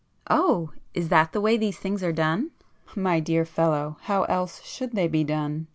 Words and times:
[p 0.27 0.33
66]"Oh, 0.35 0.69
is 0.95 1.09
that 1.09 1.31
the 1.31 1.39
way 1.39 1.57
these 1.57 1.77
things 1.77 2.01
are 2.03 2.11
done?" 2.11 2.49
"My 2.95 3.19
dear 3.19 3.45
fellow, 3.45 3.97
how 4.01 4.23
else 4.23 4.63
should 4.63 4.93
they 4.93 5.07
be 5.07 5.23
done?" 5.23 5.67